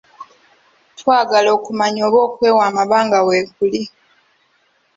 Twagala 0.99 1.49
okumanya 1.57 2.01
oba 2.07 2.19
okwewa 2.27 2.61
amabanga 2.69 3.17
weekuli. 3.27 3.81